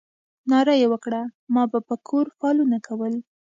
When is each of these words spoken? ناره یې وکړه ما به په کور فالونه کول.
ناره 0.49 0.73
یې 0.81 0.87
وکړه 0.93 1.21
ما 1.53 1.63
به 1.71 1.79
په 1.87 1.95
کور 2.07 2.25
فالونه 2.37 2.77
کول. 2.87 3.13